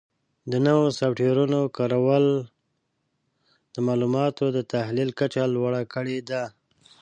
د 0.51 0.53
نوو 0.67 0.85
سافټویرونو 0.99 1.59
کارول 1.77 2.25
د 3.73 3.75
معلوماتو 3.87 4.45
د 4.57 4.59
تحلیل 4.73 5.09
کچه 5.19 5.43
لوړه 5.55 5.81
کړې 5.93 6.17
ده. 6.29 6.43